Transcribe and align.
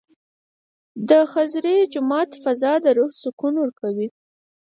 د 1.09 1.11
خضري 1.31 1.77
جومات 1.93 2.29
فضا 2.43 2.73
د 2.83 2.85
روح 2.97 3.11
سکون 3.23 3.53
ورکوي. 3.59 4.07